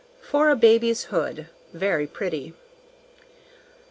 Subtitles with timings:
[0.19, 2.55] For a Baby's Hood very pretty.